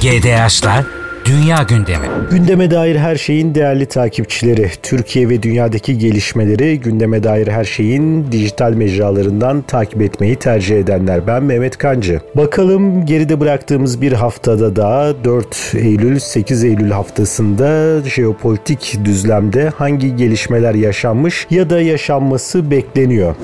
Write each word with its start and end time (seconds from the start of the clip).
GDH'la 0.00 0.84
Dünya 1.24 1.62
Gündemi. 1.62 2.06
Gündeme 2.30 2.70
dair 2.70 2.96
her 2.96 3.16
şeyin 3.16 3.54
değerli 3.54 3.86
takipçileri, 3.86 4.70
Türkiye 4.82 5.28
ve 5.28 5.42
dünyadaki 5.42 5.98
gelişmeleri 5.98 6.80
gündeme 6.80 7.22
dair 7.22 7.48
her 7.48 7.64
şeyin 7.64 8.32
dijital 8.32 8.72
mecralarından 8.72 9.62
takip 9.62 10.02
etmeyi 10.02 10.36
tercih 10.36 10.78
edenler. 10.78 11.26
Ben 11.26 11.42
Mehmet 11.42 11.78
Kancı. 11.78 12.20
Bakalım 12.34 13.06
geride 13.06 13.40
bıraktığımız 13.40 14.00
bir 14.00 14.12
haftada 14.12 14.76
da 14.76 15.14
4 15.24 15.74
Eylül 15.74 16.18
8 16.18 16.64
Eylül 16.64 16.90
haftasında 16.90 18.00
jeopolitik 18.08 18.98
düzlemde 19.04 19.68
hangi 19.68 20.16
gelişmeler 20.16 20.74
yaşanmış 20.74 21.46
ya 21.50 21.70
da 21.70 21.80
yaşanması 21.80 22.70
bekleniyor. 22.70 23.34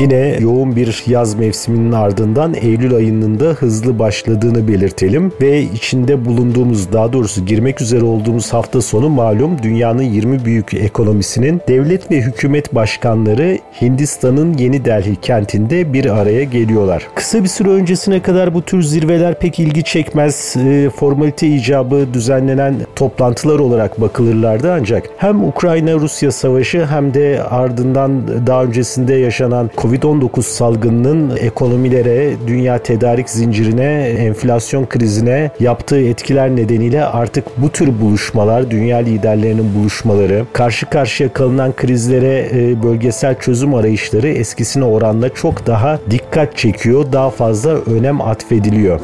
Yine 0.00 0.36
yoğun 0.40 0.76
bir 0.76 1.04
yaz 1.06 1.34
mevsiminin 1.34 1.92
ardından 1.92 2.54
Eylül 2.54 2.94
ayının 2.94 3.40
da 3.40 3.44
hızlı 3.44 3.98
başladığını 3.98 4.68
belirtelim 4.68 5.32
ve 5.40 5.62
içinde 5.62 6.24
bulunduğumuz 6.24 6.92
daha 6.92 7.11
doğrusu 7.12 7.46
girmek 7.46 7.80
üzere 7.80 8.04
olduğumuz 8.04 8.52
hafta 8.52 8.82
sonu 8.82 9.08
malum 9.08 9.62
dünyanın 9.62 10.02
20 10.02 10.44
büyük 10.44 10.74
ekonomisinin 10.74 11.60
devlet 11.68 12.10
ve 12.10 12.16
hükümet 12.16 12.74
başkanları 12.74 13.58
Hindistan'ın 13.82 14.58
Yeni 14.58 14.84
Delhi 14.84 15.16
kentinde 15.16 15.92
bir 15.92 16.16
araya 16.20 16.44
geliyorlar. 16.44 17.08
Kısa 17.14 17.42
bir 17.42 17.48
süre 17.48 17.68
öncesine 17.68 18.22
kadar 18.22 18.54
bu 18.54 18.62
tür 18.62 18.82
zirveler 18.82 19.38
pek 19.38 19.58
ilgi 19.58 19.84
çekmez, 19.84 20.56
e, 20.56 20.90
formalite 20.90 21.48
icabı 21.48 22.06
düzenlenen 22.14 22.74
toplantılar 22.96 23.58
olarak 23.58 24.00
bakılırlardı 24.00 24.72
ancak 24.72 25.10
hem 25.16 25.44
Ukrayna-Rusya 25.44 26.32
savaşı 26.32 26.86
hem 26.86 27.14
de 27.14 27.42
ardından 27.50 28.46
daha 28.46 28.64
öncesinde 28.64 29.14
yaşanan 29.14 29.70
Covid-19 29.76 30.42
salgınının 30.42 31.36
ekonomilere, 31.36 32.32
dünya 32.46 32.78
tedarik 32.78 33.30
zincirine, 33.30 34.02
enflasyon 34.02 34.86
krizine 34.86 35.50
yaptığı 35.60 36.00
etkiler 36.00 36.56
nedeniyle 36.56 37.01
artık 37.04 37.44
bu 37.56 37.70
tür 37.70 38.00
buluşmalar, 38.00 38.70
dünya 38.70 38.98
liderlerinin 38.98 39.74
buluşmaları, 39.74 40.44
karşı 40.52 40.86
karşıya 40.86 41.32
kalınan 41.32 41.72
krizlere 41.76 42.48
e, 42.52 42.82
bölgesel 42.82 43.38
çözüm 43.38 43.74
arayışları 43.74 44.28
eskisine 44.28 44.84
oranla 44.84 45.28
çok 45.28 45.66
daha 45.66 45.98
dikkat 46.10 46.56
çekiyor, 46.56 47.12
daha 47.12 47.30
fazla 47.30 47.70
önem 47.70 48.20
atfediliyor. 48.20 49.00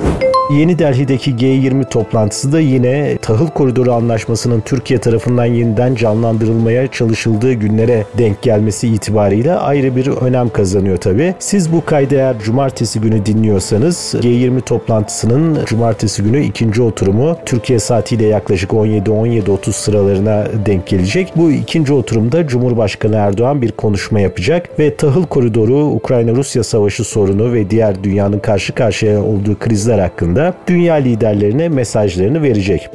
Yeni 0.51 0.79
Delhi'deki 0.79 1.31
G20 1.31 1.89
toplantısı 1.89 2.53
da 2.53 2.61
yine 2.61 3.19
tahıl 3.23 3.47
koridoru 3.47 3.93
anlaşmasının 3.93 4.61
Türkiye 4.61 5.01
tarafından 5.01 5.45
yeniden 5.45 5.95
canlandırılmaya 5.95 6.87
çalışıldığı 6.87 7.53
günlere 7.53 8.05
denk 8.19 8.43
gelmesi 8.43 8.89
itibariyle 8.89 9.55
ayrı 9.55 9.97
bir 9.97 10.07
önem 10.07 10.49
kazanıyor 10.49 10.97
tabi. 10.97 11.35
Siz 11.39 11.73
bu 11.73 11.85
kaydı 11.85 12.15
eğer 12.15 12.39
cumartesi 12.39 13.01
günü 13.01 13.27
dinliyorsanız 13.27 14.15
G20 14.15 14.61
toplantısının 14.61 15.65
cumartesi 15.65 16.23
günü 16.23 16.45
ikinci 16.45 16.83
oturumu 16.83 17.37
Türkiye 17.47 17.79
saatiyle 17.89 18.27
yaklaşık 18.27 18.71
17-17.30 18.71 19.73
sıralarına 19.73 20.47
denk 20.67 20.87
gelecek. 20.87 21.33
Bu 21.37 21.53
ikinci 21.53 21.93
oturumda 21.93 22.47
Cumhurbaşkanı 22.47 23.17
Erdoğan 23.17 23.63
bir 23.63 23.73
konuşma 23.73 24.21
yapacak 24.21 24.79
ve 24.79 24.97
tahıl 24.97 25.27
koridoru, 25.27 25.79
Ukrayna-Rusya 25.79 26.65
savaşı 26.65 27.05
sorunu 27.05 27.53
ve 27.53 27.71
diğer 27.71 28.05
dünyanın 28.05 28.39
karşı 28.39 28.75
karşıya 28.75 29.23
olduğu 29.23 29.59
krizler 29.59 29.99
hakkında 29.99 30.55
dünya 30.67 30.95
liderlerine 30.95 31.69
mesajlarını 31.69 32.43
verecek. 32.43 32.91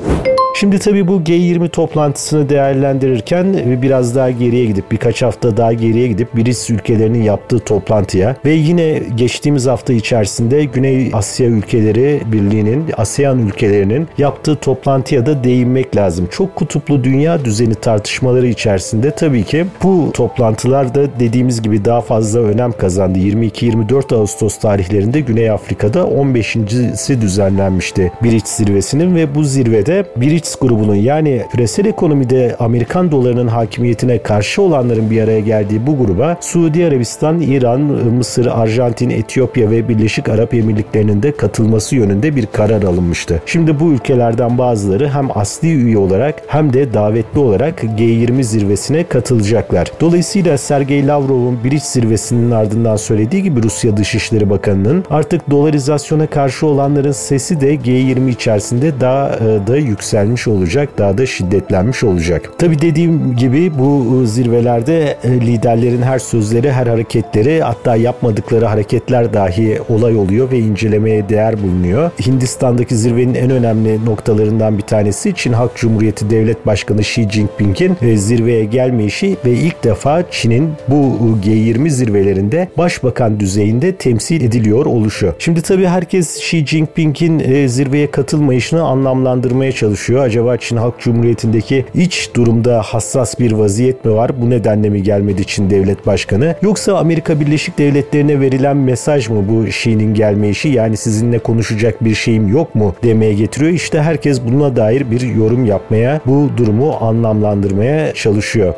Şimdi 0.56 0.80
tabii 0.80 1.08
bu 1.08 1.22
G20 1.22 1.70
toplantısını 1.70 2.50
değerlendirirken 2.50 3.82
biraz 3.82 4.16
daha 4.16 4.32
geriye 4.32 4.66
gidip 4.66 4.92
birkaç 4.92 5.22
hafta 5.22 5.58
daha 5.58 5.74
geriye 5.74 6.08
gidip 6.08 6.36
BRICS 6.36 6.70
ülkelerinin 6.70 7.24
yaptığı 7.24 7.60
toplantıya 7.60 8.36
ve 8.46 8.52
yine 8.52 9.02
geçtiğimiz 9.16 9.68
hafta 9.68 9.94
içerisinde 9.94 10.64
Güney 10.64 11.12
Asya 11.14 11.48
Ülkeleri 11.48 12.22
Birliği'nin, 12.26 12.86
ASEAN 12.98 13.40
ülkelerinin 13.40 14.08
yaptığı 14.18 14.56
toplantıya 14.56 15.26
da 15.26 15.44
değinmek 15.44 15.96
lazım. 15.96 16.28
Çok 16.32 16.56
kutuplu 16.56 17.04
dünya 17.04 17.46
düzeni 17.46 17.76
tartışmaları 17.76 18.48
içerisinde 18.48 19.12
tabii 19.12 19.44
ki 19.44 19.66
bu 19.84 20.12
toplantılar 20.14 20.96
da 20.96 21.20
dediğimiz 21.20 21.62
gibi 21.62 21.86
daha 21.86 22.02
fazla 22.02 22.40
önem 22.40 22.72
kazandı. 22.72 23.20
22-24 23.20 24.16
Ağustos 24.16 24.58
tarihlerinde 24.58 25.20
Güney 25.20 25.50
Afrika'da 25.50 26.00
15.si 26.00 27.22
düzenlenmişti 27.22 28.12
BRICS 28.24 28.56
zirvesinin 28.56 29.16
ve 29.16 29.36
bu 29.36 29.44
zirvede 29.44 30.06
BRICS 30.18 30.53
Grubunun 30.56 30.96
yani 30.96 31.42
küresel 31.52 31.86
ekonomide 31.86 32.56
Amerikan 32.60 33.12
dolarının 33.12 33.48
hakimiyetine 33.48 34.18
karşı 34.18 34.62
olanların 34.62 35.12
bir 35.12 35.22
araya 35.22 35.40
geldiği 35.40 35.88
bu 35.88 35.98
gruba 35.98 36.38
Suudi 36.42 36.86
Arabistan, 36.86 37.42
İran, 37.42 37.82
Mısır, 38.18 38.46
Arjantin, 38.46 39.10
Etiyopya 39.10 39.72
ve 39.72 39.90
Birleşik 39.90 40.30
Arap 40.30 40.54
Emirlikleri'nin 40.54 41.24
de 41.24 41.32
katılması 41.32 41.96
yönünde 41.96 42.36
bir 42.36 42.46
karar 42.46 42.84
alınmıştı. 42.84 43.42
Şimdi 43.46 43.80
bu 43.80 43.92
ülkelerden 43.92 44.58
bazıları 44.58 45.10
hem 45.10 45.38
asli 45.38 45.74
üye 45.74 45.98
olarak 45.98 46.42
hem 46.48 46.74
de 46.74 46.94
davetli 46.94 47.40
olarak 47.40 47.84
G20 47.84 48.44
zirvesine 48.44 49.04
katılacaklar. 49.04 49.92
Dolayısıyla 50.02 50.58
Sergey 50.58 51.08
Lavrov'un 51.08 51.60
BRICS 51.64 51.86
zirvesinin 51.86 52.52
ardından 52.52 52.96
söylediği 52.96 53.44
gibi 53.44 53.64
Rusya 53.64 53.98
Dışişleri 53.98 54.50
Bakanı'nın 54.50 55.04
artık 55.10 55.52
dolarizasyona 55.52 56.28
karşı 56.28 56.68
olanların 56.68 57.12
sesi 57.12 57.62
de 57.62 57.76
G20 57.76 58.30
içerisinde 58.30 59.02
daha 59.02 59.30
e, 59.30 59.68
da 59.68 59.78
yükselmiş 59.78 60.33
gelmiş 60.34 60.48
olacak, 60.48 60.90
daha 60.98 61.18
da 61.18 61.26
şiddetlenmiş 61.26 62.04
olacak. 62.04 62.50
Tabi 62.58 62.82
dediğim 62.82 63.36
gibi 63.36 63.72
bu 63.80 64.20
ıı, 64.20 64.28
zirvelerde 64.28 65.18
ıı, 65.26 65.32
liderlerin 65.32 66.02
her 66.02 66.20
sözleri, 66.20 66.72
her 66.72 66.88
hareketleri 66.88 67.62
hatta 67.62 67.96
yapmadıkları 67.96 68.66
hareketler 68.66 69.34
dahi 69.34 69.80
olay 69.90 70.16
oluyor 70.16 70.52
ve 70.52 70.60
incelemeye 70.60 71.30
değer 71.30 71.64
bulunuyor. 71.64 72.12
Hindistan'daki 72.26 72.96
zirvenin 72.96 73.34
en 73.34 73.50
önemli 73.50 74.06
noktalarından 74.06 74.78
bir 74.78 74.84
tanesi 74.84 75.34
Çin 75.36 75.54
Halk 75.54 75.76
Cumhuriyeti 75.76 76.30
Devlet 76.30 76.66
Başkanı 76.66 77.02
Xi 77.02 77.30
Jinping'in 77.30 77.98
ıı, 78.04 78.18
zirveye 78.18 78.66
gelmeyişi 78.66 79.38
ve 79.46 79.52
ilk 79.52 79.84
defa 79.84 80.24
Çin'in 80.32 80.70
bu 80.88 81.18
G20 81.46 81.90
zirvelerinde 81.90 82.70
başbakan 82.78 83.40
düzeyinde 83.40 83.96
temsil 83.96 84.42
ediliyor 84.42 84.86
oluşu. 84.86 85.36
Şimdi 85.40 85.62
tabii 85.62 85.88
herkes 85.88 86.38
Xi 86.38 86.66
Jinping'in 86.66 87.68
zirveye 87.68 88.12
katılmayışını 88.12 88.84
anlamlandırmaya 88.84 89.72
çalışıyor 89.72 90.23
acaba 90.24 90.58
Çin 90.58 90.78
Halk 90.78 91.00
Cumhuriyeti'ndeki 91.00 91.86
iç 91.94 92.30
durumda 92.36 92.82
hassas 92.82 93.40
bir 93.40 93.52
vaziyet 93.52 94.06
mi 94.06 94.14
var? 94.14 94.32
Bu 94.42 94.50
nedenle 94.50 94.90
mi 94.90 95.04
gelmedi 95.04 95.46
Çin 95.46 95.70
Devlet 95.70 96.08
Başkanı? 96.08 96.56
Yoksa 96.62 96.98
Amerika 96.98 97.40
Birleşik 97.40 97.78
Devletleri'ne 97.78 98.40
verilen 98.40 98.78
mesaj 98.78 99.30
mı 99.30 99.44
bu 99.50 99.66
Xi'nin 99.68 100.14
gelmeyişi? 100.14 100.70
Yani 100.70 100.98
sizinle 100.98 101.40
konuşacak 101.40 102.04
bir 102.04 102.16
şeyim 102.16 102.48
yok 102.48 102.76
mu 102.76 102.96
demeye 103.04 103.34
getiriyor. 103.34 103.72
İşte 103.72 104.02
herkes 104.02 104.42
buna 104.46 104.76
dair 104.76 105.12
bir 105.12 105.22
yorum 105.22 105.66
yapmaya, 105.66 106.22
bu 106.26 106.50
durumu 106.58 106.98
anlamlandırmaya 107.02 108.14
çalışıyor. 108.14 108.74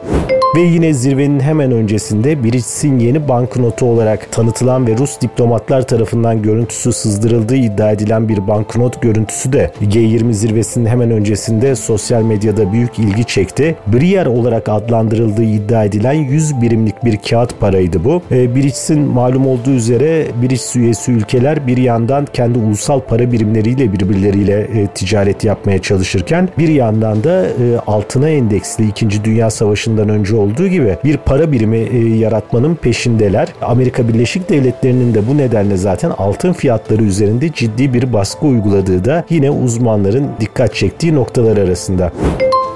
Ve 0.56 0.62
yine 0.62 0.94
zirvenin 0.94 1.40
hemen 1.40 1.72
öncesinde 1.72 2.44
BRICS'in 2.44 3.00
yeni 3.00 3.28
banknotu 3.28 3.86
olarak 3.86 4.32
tanıtılan 4.32 4.88
ve 4.88 4.98
Rus 4.98 5.22
diplomatlar 5.22 5.88
tarafından 5.88 6.42
görüntüsü 6.42 6.94
sızdırıldığı 6.94 7.56
iddia 7.56 7.92
edilen 7.92 8.30
bir 8.30 8.48
banknot 8.48 9.02
görüntüsü 9.02 9.54
de 9.54 9.72
G20 9.82 10.34
zirvesinin 10.34 10.86
hemen 10.86 11.12
öncesinde 11.12 11.76
sosyal 11.76 12.22
medyada 12.22 12.72
büyük 12.72 13.00
ilgi 13.00 13.26
çekti. 13.26 13.76
Brier 13.88 14.26
olarak 14.26 14.70
adlandırıldığı 14.70 15.44
iddia 15.44 15.84
edilen 15.84 16.14
100 16.14 16.62
birimlik 16.62 17.06
bir 17.06 17.18
kağıt 17.30 17.60
paraydı 17.60 18.04
bu. 18.04 18.22
E, 18.32 18.56
BRICS'in 18.56 19.00
malum 19.00 19.48
olduğu 19.48 19.72
üzere 19.72 20.26
BRICS 20.42 20.76
üyesi 20.76 21.12
ülkeler 21.12 21.68
bir 21.68 21.78
yandan 21.78 22.26
kendi 22.34 22.60
ulusal 22.60 23.00
para 23.00 23.32
birimleriyle 23.32 23.94
birbirleriyle 23.94 24.60
e, 24.60 24.88
ticaret 24.88 25.44
yapmaya 25.44 25.82
çalışırken 25.82 26.50
bir 26.58 26.68
yandan 26.68 27.24
da 27.24 27.46
e, 27.46 27.78
altına 27.88 28.30
endeksli 28.30 28.88
2. 28.88 29.24
Dünya 29.24 29.50
Savaşı'ndan 29.50 30.10
önce 30.10 30.45
olduğu 30.46 30.68
gibi 30.68 30.98
bir 31.04 31.18
para 31.18 31.52
birimi 31.52 31.78
e, 31.78 32.18
yaratmanın 32.18 32.76
peşindeler. 32.76 33.48
Amerika 33.62 34.08
Birleşik 34.08 34.50
Devletleri'nin 34.50 35.14
de 35.14 35.28
bu 35.28 35.38
nedenle 35.38 35.78
zaten 35.78 36.10
altın 36.18 36.54
fiyatları 36.54 37.04
üzerinde 37.04 37.54
ciddi 37.54 37.94
bir 37.94 38.14
baskı 38.14 38.46
uyguladığı 38.46 39.06
da 39.06 39.26
yine 39.30 39.52
uzmanların 39.52 40.30
dikkat 40.40 40.76
çektiği 40.76 41.16
noktalar 41.16 41.58
arasında. 41.58 42.12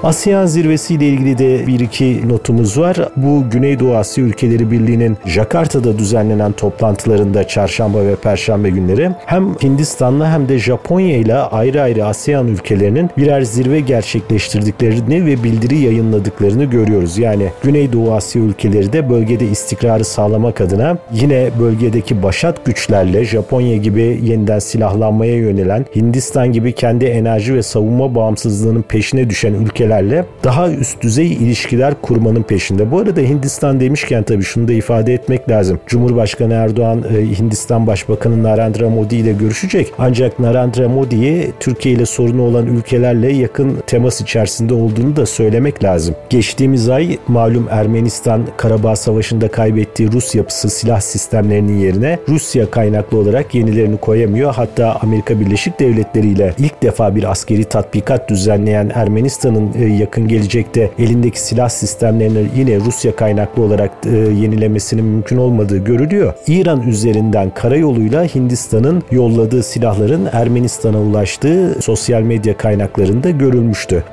ASEAN 0.02 0.46
zirvesi 0.46 0.94
ile 0.94 1.08
ilgili 1.08 1.38
de 1.38 1.66
bir 1.66 1.80
iki 1.80 2.28
notumuz 2.28 2.78
var. 2.78 2.96
Bu 3.16 3.44
Güneydoğu 3.50 3.96
Asya 3.96 4.24
Ülkeleri 4.24 4.70
Birliği'nin 4.70 5.16
Jakarta'da 5.26 5.98
düzenlenen 5.98 6.52
toplantılarında 6.52 7.48
çarşamba 7.48 8.06
ve 8.06 8.16
perşembe 8.16 8.70
günleri 8.70 9.10
hem 9.26 9.54
Hindistan'la 9.54 10.32
hem 10.32 10.48
de 10.48 10.58
Japonya 10.58 11.16
ile 11.16 11.34
ayrı 11.34 11.82
ayrı 11.82 12.06
ASEAN 12.06 12.48
ülkelerinin 12.48 13.10
birer 13.16 13.42
zirve 13.42 13.80
gerçekleştirdiklerini 13.80 15.26
ve 15.26 15.42
bildiri 15.44 15.78
yayınladıklarını 15.78 16.64
görüyoruz. 16.64 17.18
Yani 17.18 17.50
Güneydoğu 17.62 18.14
Asya 18.14 18.42
ülkeleri 18.42 18.92
de 18.92 19.10
bölgede 19.10 19.46
istikrarı 19.46 20.04
sağlamak 20.04 20.60
adına 20.60 20.98
yine 21.12 21.50
bölgedeki 21.60 22.22
başat 22.22 22.64
güçlerle 22.64 23.24
Japonya 23.24 23.76
gibi 23.76 24.20
yeniden 24.22 24.58
silahlanmaya 24.58 25.36
yönelen, 25.36 25.86
Hindistan 25.96 26.52
gibi 26.52 26.72
kendi 26.72 27.04
enerji 27.04 27.54
ve 27.54 27.62
savunma 27.62 28.14
bağımsızlığının 28.14 28.82
peşine 28.82 29.30
düşen 29.30 29.54
ülkeler 29.54 29.89
ülkelerle 29.90 30.24
daha 30.44 30.70
üst 30.70 31.02
düzey 31.02 31.32
ilişkiler 31.32 31.94
kurmanın 32.02 32.42
peşinde. 32.42 32.90
Bu 32.90 32.98
arada 32.98 33.20
Hindistan 33.20 33.80
demişken 33.80 34.22
tabii 34.22 34.42
şunu 34.42 34.68
da 34.68 34.72
ifade 34.72 35.14
etmek 35.14 35.48
lazım. 35.48 35.80
Cumhurbaşkanı 35.86 36.54
Erdoğan 36.54 37.04
e, 37.16 37.38
Hindistan 37.38 37.86
Başbakanı 37.86 38.42
Narendra 38.42 38.90
Modi 38.90 39.16
ile 39.16 39.32
görüşecek. 39.32 39.92
Ancak 39.98 40.38
Narendra 40.38 40.88
Modi'yi 40.88 41.52
Türkiye 41.60 41.94
ile 41.94 42.06
sorunu 42.06 42.42
olan 42.42 42.66
ülkelerle 42.66 43.32
yakın 43.32 43.76
temas 43.86 44.20
içerisinde 44.20 44.74
olduğunu 44.74 45.16
da 45.16 45.26
söylemek 45.26 45.84
lazım. 45.84 46.14
Geçtiğimiz 46.30 46.88
ay 46.88 47.18
malum 47.28 47.66
Ermenistan 47.70 48.42
Karabağ 48.56 48.96
Savaşı'nda 48.96 49.48
kaybettiği 49.48 50.12
Rus 50.12 50.34
yapısı 50.34 50.70
silah 50.70 51.00
sistemlerinin 51.00 51.78
yerine 51.78 52.18
Rusya 52.28 52.70
kaynaklı 52.70 53.18
olarak 53.18 53.54
yenilerini 53.54 53.96
koyamıyor. 53.96 54.54
Hatta 54.54 54.98
Amerika 55.02 55.40
Birleşik 55.40 55.80
Devletleri 55.80 56.28
ile 56.28 56.54
ilk 56.58 56.82
defa 56.82 57.14
bir 57.16 57.30
askeri 57.30 57.64
tatbikat 57.64 58.28
düzenleyen 58.28 58.90
Ermenistan'ın 58.94 59.79
yakın 59.84 60.28
gelecekte 60.28 60.90
elindeki 60.98 61.40
silah 61.40 61.68
sistemlerini 61.68 62.48
yine 62.56 62.76
Rusya 62.76 63.16
kaynaklı 63.16 63.62
olarak 63.62 63.90
e, 64.06 64.16
yenilemesinin 64.16 65.04
mümkün 65.04 65.36
olmadığı 65.36 65.84
görülüyor. 65.84 66.34
İran 66.46 66.82
üzerinden 66.82 67.50
karayoluyla 67.54 68.24
Hindistan'ın 68.24 69.02
yolladığı 69.10 69.62
silahların 69.62 70.28
Ermenistan'a 70.32 71.00
ulaştığı 71.00 71.76
sosyal 71.80 72.22
medya 72.22 72.56
kaynaklarında 72.56 73.30
görülmüştü. 73.30 74.04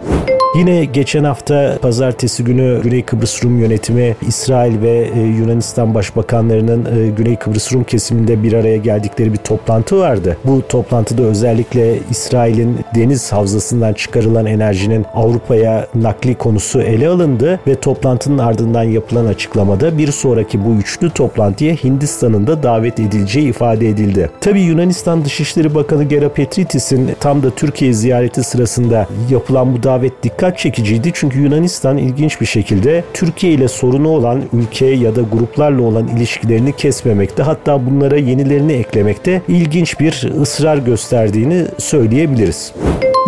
Yine 0.56 0.86
geçen 0.86 1.24
hafta 1.24 1.78
pazartesi 1.82 2.44
günü 2.44 2.82
Güney 2.84 3.06
Kıbrıs 3.06 3.44
Rum 3.44 3.60
yönetimi 3.60 4.16
İsrail 4.28 4.82
ve 4.82 5.10
e, 5.16 5.20
Yunanistan 5.20 5.94
başbakanlarının 5.94 6.86
e, 6.86 7.10
Güney 7.10 7.36
Kıbrıs 7.36 7.74
Rum 7.74 7.84
kesiminde 7.84 8.44
bir 8.44 8.54
araya 8.54 8.78
geldikleri 8.78 9.34
bir 9.34 9.38
toplantı 9.38 9.98
vardı. 9.98 10.38
Bu 10.46 10.68
toplantıda 10.68 11.24
özellikle 11.24 12.00
İsrail'in 12.10 12.80
deniz 12.96 13.32
havzasından 13.32 13.94
çıkarılan 13.94 14.46
enerjinin 14.46 15.06
Avrupa'ya 15.14 15.88
nakli 15.96 16.36
konusu 16.36 16.82
ele 16.82 17.08
alındı 17.08 17.60
ve 17.68 17.76
toplantının 17.76 18.38
ardından 18.38 18.84
yapılan 18.84 19.26
açıklamada 19.26 19.98
bir 19.98 20.12
sonraki 20.12 20.66
bu 20.66 20.74
üçlü 20.74 21.10
toplantıya 21.10 21.74
Hindistan'ın 21.74 22.48
da 22.48 22.64
davet 22.64 23.00
edileceği 23.00 23.50
ifade 23.50 23.90
edildi. 23.90 24.30
Tabi 24.42 24.62
Yunanistan 24.62 25.26
Dışişleri 25.26 25.76
Bakanı 25.76 26.04
Gera 26.04 26.30
Petritis'in 26.30 27.10
tam 27.20 27.44
da 27.44 27.50
Türkiye 27.50 27.94
ziyareti 27.94 28.44
sırasında 28.44 29.08
yapılan 29.30 29.76
bu 29.76 29.84
davet 29.84 30.24
dikkat 30.24 30.47
dikkat 30.48 30.60
çekiciydi 30.60 31.12
çünkü 31.14 31.40
Yunanistan 31.40 31.98
ilginç 31.98 32.42
bir 32.42 32.46
şekilde 32.46 33.04
Türkiye 33.14 33.54
ile 33.54 33.68
sorunu 33.68 34.10
olan 34.10 34.44
ülke 34.54 34.86
ya 34.86 35.16
da 35.16 35.22
gruplarla 35.22 35.82
olan 35.82 36.08
ilişkilerini 36.08 36.76
kesmemekte 36.76 37.44
hatta 37.44 37.86
bunlara 37.86 38.18
yenilerini 38.18 38.74
eklemekte 38.74 39.42
ilginç 39.48 40.00
bir 40.00 40.32
ısrar 40.42 40.78
gösterdiğini 40.78 41.66
söyleyebiliriz. 41.78 42.74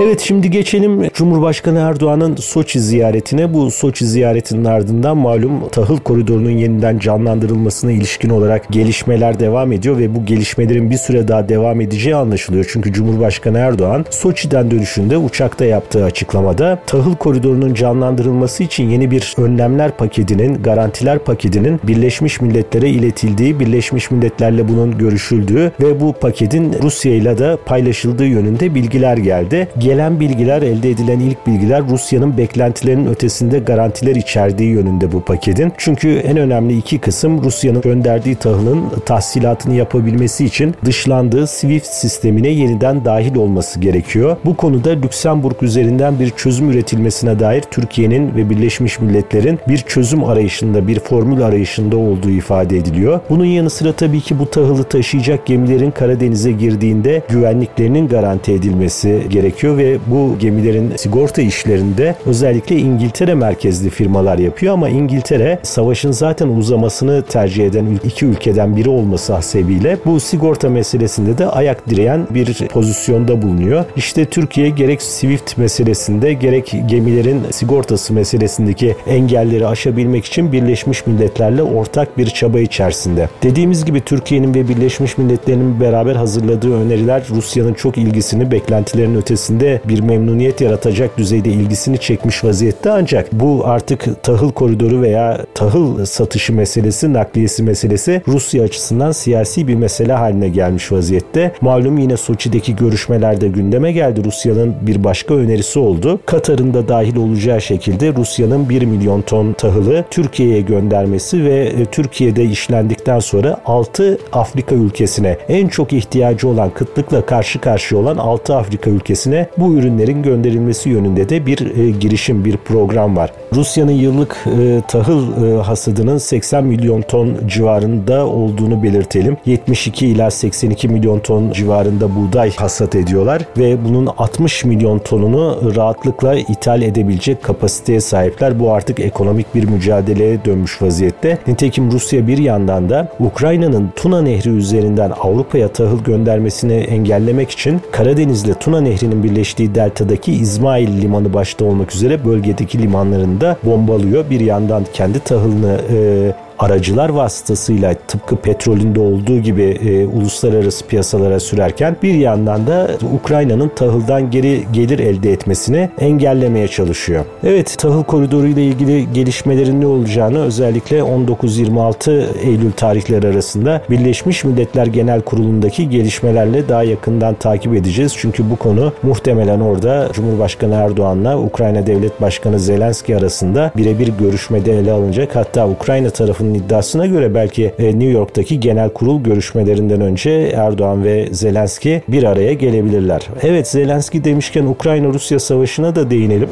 Evet 0.02 0.22
şimdi 0.22 0.52
geçelim 0.52 1.10
Cumhurbaşkanı 1.14 1.80
Erdoğan'ın 1.80 2.36
Soçi 2.36 2.80
ziyaretine. 2.80 3.54
Bu 3.54 3.72
Soçi 3.72 4.06
ziyaretinin 4.06 4.66
ardından 4.66 5.18
malum 5.18 5.70
tahıl 5.70 5.98
koridorunun 5.98 6.50
yeniden 6.50 7.00
canlandırılmasına 7.00 7.92
ilişkin 7.92 8.30
olarak 8.30 8.70
gelişmeler 8.70 9.40
devam 9.40 9.72
ediyor 9.72 9.98
ve 9.98 10.16
bu 10.16 10.26
gelişmelerin 10.26 10.92
bir 10.92 10.98
süre 10.98 11.28
daha 11.28 11.50
devam 11.50 11.82
edeceği 11.82 12.16
anlaşılıyor. 12.16 12.66
Çünkü 12.70 12.94
Cumhurbaşkanı 12.94 13.58
Erdoğan 13.58 14.06
Soçi'den 14.10 14.72
dönüşünde 14.72 15.18
uçakta 15.18 15.66
yaptığı 15.66 16.04
açıklamada 16.04 16.80
tahıl 16.88 17.16
koridorunun 17.16 17.74
canlandırılması 17.74 18.64
için 18.64 18.90
yeni 18.90 19.12
bir 19.12 19.34
önlemler 19.38 19.98
paketinin, 19.98 20.64
garantiler 20.64 21.20
paketinin 21.20 21.80
Birleşmiş 21.84 22.42
Milletler'e 22.42 22.90
iletildiği, 22.90 23.60
Birleşmiş 23.60 24.12
Milletler'le 24.12 24.68
bunun 24.68 24.98
görüşüldüğü 24.98 25.72
ve 25.82 26.00
bu 26.00 26.14
paketin 26.14 26.76
Rusya 26.84 27.14
ile 27.14 27.38
de 27.38 27.58
paylaşıldığı 27.66 28.26
yönünde 28.26 28.76
bilgiler 28.76 29.18
geldi 29.18 29.68
gelen 29.90 30.20
bilgiler, 30.20 30.62
elde 30.62 30.90
edilen 30.90 31.20
ilk 31.20 31.48
bilgiler 31.48 31.84
Rusya'nın 31.90 32.38
beklentilerinin 32.38 33.08
ötesinde 33.08 33.60
garantiler 33.60 34.16
içerdiği 34.16 34.70
yönünde 34.70 35.12
bu 35.12 35.22
paketin. 35.22 35.74
Çünkü 35.78 36.10
en 36.10 36.38
önemli 36.38 36.78
iki 36.78 37.00
kısım 37.00 37.44
Rusya'nın 37.44 37.82
gönderdiği 37.82 38.36
tahılın 38.36 38.84
tahsilatını 39.06 39.76
yapabilmesi 39.76 40.46
için 40.46 40.76
dışlandığı 40.86 41.48
SWIFT 41.48 41.88
sistemine 41.88 42.48
yeniden 42.48 43.06
dahil 43.06 43.36
olması 43.36 43.80
gerekiyor. 43.80 44.38
Bu 44.46 44.58
konuda 44.58 44.90
Lüksemburg 44.90 45.64
üzerinden 45.64 46.20
bir 46.20 46.30
çözüm 46.30 46.70
üretilmesine 46.70 47.40
dair 47.40 47.62
Türkiye'nin 47.62 48.36
ve 48.36 48.50
Birleşmiş 48.50 49.00
Milletler'in 49.00 49.60
bir 49.68 49.78
çözüm 49.78 50.24
arayışında, 50.24 50.88
bir 50.88 51.00
formül 51.00 51.42
arayışında 51.42 51.98
olduğu 51.98 52.30
ifade 52.30 52.78
ediliyor. 52.78 53.20
Bunun 53.30 53.46
yanı 53.46 53.70
sıra 53.70 53.94
tabii 53.94 54.22
ki 54.22 54.40
bu 54.40 54.50
tahılı 54.50 54.84
taşıyacak 54.84 55.46
gemilerin 55.46 55.92
Karadeniz'e 55.92 56.52
girdiğinde 56.52 57.22
güvenliklerinin 57.30 58.08
garanti 58.08 58.54
edilmesi 58.54 59.24
gerekiyor 59.30 59.79
ve 59.80 59.98
bu 60.08 60.36
gemilerin 60.40 60.96
sigorta 60.96 61.42
işlerinde 61.42 62.16
özellikle 62.26 62.76
İngiltere 62.76 63.34
merkezli 63.34 63.90
firmalar 63.90 64.38
yapıyor 64.38 64.74
ama 64.74 64.90
İngiltere 64.90 65.60
savaşın 65.64 66.12
zaten 66.12 66.48
uzamasını 66.48 67.22
tercih 67.22 67.66
eden 67.66 68.00
iki 68.04 68.26
ülkeden 68.26 68.78
biri 68.78 68.90
olması 68.90 69.34
hasebiyle 69.34 69.98
bu 70.06 70.20
sigorta 70.20 70.70
meselesinde 70.70 71.38
de 71.38 71.48
ayak 71.48 71.90
direyen 71.90 72.28
bir 72.30 72.68
pozisyonda 72.68 73.42
bulunuyor. 73.42 73.86
İşte 73.96 74.26
Türkiye 74.26 74.70
gerek 74.70 75.02
Swift 75.02 75.58
meselesinde 75.58 76.34
gerek 76.34 76.74
gemilerin 76.86 77.42
sigortası 77.52 78.14
meselesindeki 78.14 78.96
engelleri 79.08 79.68
aşabilmek 79.68 80.26
için 80.26 80.52
Birleşmiş 80.52 81.08
Milletler'le 81.08 81.62
ortak 81.62 82.18
bir 82.18 82.28
çaba 82.28 82.60
içerisinde. 82.60 83.30
Dediğimiz 83.44 83.86
gibi 83.86 84.02
Türkiye'nin 84.02 84.54
ve 84.54 84.68
Birleşmiş 84.68 85.18
Milletler'in 85.18 85.80
beraber 85.80 86.16
hazırladığı 86.16 86.74
öneriler 86.74 87.24
Rusya'nın 87.30 87.74
çok 87.74 87.98
ilgisini 87.98 88.52
beklentilerin 88.52 89.16
ötesinde 89.16 89.59
bir 89.88 90.00
memnuniyet 90.00 90.62
yaratacak 90.62 91.18
düzeyde 91.18 91.50
ilgisini 91.50 91.98
çekmiş 91.98 92.44
vaziyette 92.44 92.92
ancak 92.92 93.34
bu 93.34 93.62
artık 93.66 94.24
tahıl 94.24 94.52
koridoru 94.52 95.02
veya 95.02 95.46
tahıl 95.56 96.06
satışı 96.06 96.54
meselesi, 96.54 97.14
nakliyesi 97.14 97.64
meselesi 97.64 98.22
Rusya 98.28 98.64
açısından 98.64 99.12
siyasi 99.12 99.68
bir 99.68 99.76
mesele 99.76 100.14
haline 100.14 100.50
gelmiş 100.50 100.92
vaziyette. 100.92 101.52
Malum 101.62 101.98
yine 101.98 102.18
Soçi'deki 102.18 102.76
görüşmelerde 102.76 103.48
gündeme 103.48 103.92
geldi. 103.92 104.24
Rusya'nın 104.26 104.76
bir 104.82 105.04
başka 105.04 105.34
önerisi 105.34 105.80
oldu. 105.80 106.20
Katar'ın 106.26 106.74
da 106.74 106.88
dahil 106.88 107.16
olacağı 107.16 107.62
şekilde 107.62 108.14
Rusya'nın 108.14 108.70
1 108.70 108.82
milyon 108.82 109.22
ton 109.22 109.54
tahılı 109.54 110.06
Türkiye'ye 110.12 110.62
göndermesi 110.62 111.46
ve 111.46 111.86
Türkiye'de 111.92 112.44
işlendikten 112.44 113.20
sonra 113.20 113.62
6 113.66 114.18
Afrika 114.34 114.76
ülkesine 114.76 115.38
en 115.50 115.68
çok 115.68 115.94
ihtiyacı 115.94 116.48
olan 116.48 116.70
kıtlıkla 116.70 117.26
karşı 117.26 117.60
karşıya 117.62 118.02
olan 118.02 118.18
6 118.18 118.56
Afrika 118.56 118.90
ülkesine 118.90 119.49
bu 119.58 119.74
ürünlerin 119.74 120.24
gönderilmesi 120.24 120.90
yönünde 120.90 121.30
de 121.30 121.46
bir 121.46 121.78
e, 121.78 121.90
girişim, 121.90 122.46
bir 122.46 122.58
program 122.58 123.18
var. 123.18 123.32
Rusya'nın 123.56 123.92
yıllık 123.92 124.38
e, 124.60 124.82
tahıl 124.88 125.46
e, 125.46 125.62
hasadının 125.62 126.18
80 126.18 126.64
milyon 126.64 127.02
ton 127.02 127.38
civarında 127.48 128.28
olduğunu 128.28 128.84
belirtelim. 128.84 129.38
72 129.46 130.08
ila 130.08 130.32
82 130.32 130.88
milyon 130.88 131.20
ton 131.20 131.52
civarında 131.52 132.16
buğday 132.16 132.56
hasat 132.56 132.96
ediyorlar 132.96 133.42
ve 133.58 133.86
bunun 133.86 134.06
60 134.18 134.66
milyon 134.66 135.00
tonunu 135.00 135.76
rahatlıkla 135.76 136.36
ithal 136.36 136.82
edebilecek 136.82 137.44
kapasiteye 137.44 138.02
sahipler. 138.02 138.60
Bu 138.60 138.74
artık 138.74 139.00
ekonomik 139.00 139.56
bir 139.56 139.64
mücadeleye 139.64 140.46
dönmüş 140.46 140.82
vaziyette. 140.82 141.38
Nitekim 141.48 141.92
Rusya 141.92 142.28
bir 142.28 142.38
yandan 142.38 142.90
da 142.90 143.08
Ukrayna'nın 143.20 143.90
Tuna 143.96 144.22
Nehri 144.22 144.50
üzerinden 144.50 145.12
Avrupa'ya 145.22 145.68
tahıl 145.68 146.04
göndermesini 146.04 146.74
engellemek 146.74 147.52
için 147.52 147.82
Karadeniz'le 147.92 148.54
Tuna 148.60 148.82
Nehri'nin 148.82 149.24
birleştiği 149.40 149.76
deltadaki 149.76 150.32
İsmail 150.32 151.02
limanı 151.02 151.34
başta 151.34 151.66
olmak 151.66 151.96
üzere 151.96 152.26
bölgedeki 152.26 152.80
limanlarında 152.80 153.58
bombalıyor. 153.64 154.30
Bir 154.30 154.40
yandan 154.40 154.86
kendi 154.94 155.20
tahılını 155.20 155.82
e, 155.92 156.34
aracılar 156.60 157.10
vasıtasıyla 157.10 157.94
tıpkı 158.08 158.36
petrolünde 158.36 159.00
olduğu 159.00 159.40
gibi 159.40 159.64
e, 159.64 160.06
uluslararası 160.08 160.88
piyasalara 160.88 161.40
sürerken 161.40 161.96
bir 162.04 162.14
yandan 162.14 162.68
da 162.68 162.88
Ukrayna'nın 163.14 163.72
tahıldan 163.76 164.32
geri 164.32 164.64
gelir 164.74 165.00
elde 165.00 165.32
etmesini 165.32 165.90
engellemeye 166.00 166.68
çalışıyor. 166.68 167.26
Evet 167.44 167.76
tahıl 167.78 168.04
koridoru 168.04 168.48
ile 168.48 168.64
ilgili 168.64 169.14
gelişmelerin 169.14 169.82
ne 169.82 169.88
olacağını 169.88 170.40
özellikle 170.40 171.00
19-26 171.00 172.26
Eylül 172.44 172.72
tarihleri 172.72 173.28
arasında 173.28 173.82
Birleşmiş 173.90 174.44
Milletler 174.44 174.86
Genel 174.86 175.22
Kurulu'ndaki 175.22 175.90
gelişmelerle 175.90 176.70
daha 176.70 176.84
yakından 176.84 177.34
takip 177.36 177.76
edeceğiz. 177.76 178.14
Çünkü 178.18 178.50
bu 178.50 178.56
konu 178.56 178.94
muhtemelen 179.04 179.60
orada 179.60 180.10
Cumhurbaşkanı 180.14 180.76
Erdoğan'la 180.76 181.40
Ukrayna 181.40 181.88
Devlet 181.88 182.22
Başkanı 182.22 182.60
Zelenski 182.60 183.18
arasında 183.18 183.72
birebir 183.78 184.08
görüşmede 184.20 184.80
ele 184.80 184.92
alınacak. 184.92 185.36
Hatta 185.36 185.68
Ukrayna 185.70 186.10
tarafının 186.10 186.49
Erdoğan'ın 186.50 186.54
iddiasına 186.54 187.06
göre 187.06 187.34
belki 187.34 187.74
e, 187.80 187.88
New 187.88 188.10
York'taki 188.10 188.60
genel 188.60 188.90
kurul 188.90 189.24
görüşmelerinden 189.24 190.02
önce 190.02 190.32
Erdoğan 190.56 191.04
ve 191.04 191.28
Zelenski 191.32 192.02
bir 192.08 192.24
araya 192.24 192.54
gelebilirler. 192.54 193.28
Evet 193.42 193.68
Zelenski 193.68 194.24
demişken 194.24 194.66
Ukrayna-Rusya 194.66 195.40
savaşına 195.40 195.96
da 195.96 196.10
değinelim. 196.10 196.50